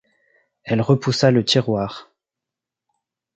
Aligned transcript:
Elle 0.63 0.81
repoussa 0.81 1.29
le 1.29 1.45
tiroir. 1.45 2.09